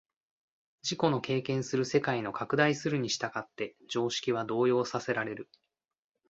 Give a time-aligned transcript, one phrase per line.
[0.81, 5.47] 自己の経験する世界の拡大するに従って常識は動揺させられる。